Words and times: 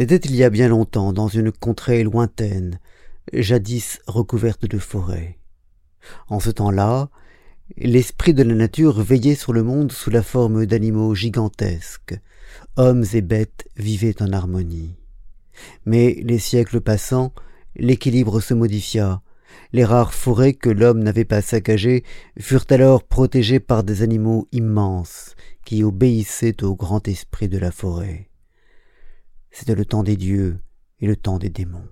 C'était 0.00 0.16
il 0.16 0.34
y 0.34 0.44
a 0.44 0.48
bien 0.48 0.68
longtemps, 0.68 1.12
dans 1.12 1.28
une 1.28 1.52
contrée 1.52 2.02
lointaine, 2.04 2.80
jadis 3.34 4.00
recouverte 4.06 4.64
de 4.64 4.78
forêts. 4.78 5.38
En 6.28 6.40
ce 6.40 6.48
temps-là, 6.48 7.10
l'esprit 7.76 8.32
de 8.32 8.42
la 8.42 8.54
nature 8.54 8.98
veillait 9.02 9.34
sur 9.34 9.52
le 9.52 9.62
monde 9.62 9.92
sous 9.92 10.08
la 10.08 10.22
forme 10.22 10.64
d'animaux 10.64 11.14
gigantesques. 11.14 12.18
Hommes 12.78 13.04
et 13.12 13.20
bêtes 13.20 13.68
vivaient 13.76 14.22
en 14.22 14.32
harmonie. 14.32 14.96
Mais 15.84 16.18
les 16.22 16.38
siècles 16.38 16.80
passant, 16.80 17.34
l'équilibre 17.76 18.40
se 18.40 18.54
modifia. 18.54 19.20
Les 19.74 19.84
rares 19.84 20.14
forêts 20.14 20.54
que 20.54 20.70
l'homme 20.70 21.02
n'avait 21.02 21.26
pas 21.26 21.42
saccagées 21.42 22.04
furent 22.38 22.64
alors 22.70 23.04
protégées 23.04 23.60
par 23.60 23.84
des 23.84 24.00
animaux 24.00 24.48
immenses 24.50 25.34
qui 25.66 25.84
obéissaient 25.84 26.64
au 26.64 26.74
grand 26.74 27.06
esprit 27.06 27.50
de 27.50 27.58
la 27.58 27.70
forêt. 27.70 28.29
Le 29.76 29.84
temps 29.84 30.02
des 30.02 30.16
dieux 30.16 30.58
et 30.98 31.06
le 31.06 31.14
temps 31.14 31.38
des 31.38 31.48
démons. 31.48 31.86